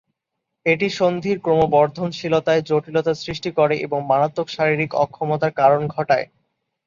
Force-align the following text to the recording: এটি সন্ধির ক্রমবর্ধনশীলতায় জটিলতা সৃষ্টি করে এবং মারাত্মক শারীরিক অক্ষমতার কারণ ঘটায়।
এটি 0.65 0.87
সন্ধির 0.91 1.37
ক্রমবর্ধনশীলতায় 1.39 2.61
জটিলতা 2.69 3.13
সৃষ্টি 3.15 3.49
করে 3.51 3.75
এবং 3.85 3.99
মারাত্মক 4.09 4.47
শারীরিক 4.49 4.91
অক্ষমতার 5.03 5.51
কারণ 5.59 5.81
ঘটায়। 5.87 6.25